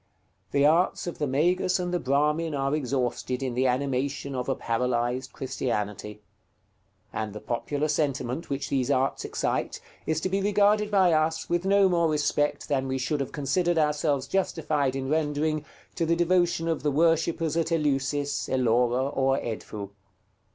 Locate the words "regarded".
10.41-10.89